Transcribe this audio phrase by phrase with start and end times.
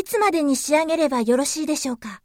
[0.00, 2.22] いつまでに仕上げればよろしいでしょうか？